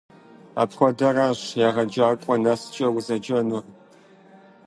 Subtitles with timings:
[0.61, 3.63] Апхуэдэращ егъэджакӀуэ нэскӀэ узэджэнур.